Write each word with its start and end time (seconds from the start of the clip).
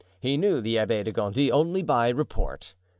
He 0.19 0.35
knew 0.35 0.61
the 0.61 0.77
Abbé 0.77 1.03
de 1.03 1.11
Gondy 1.11 1.51
only 1.51 1.83
by 1.83 2.09
report. 2.09 2.73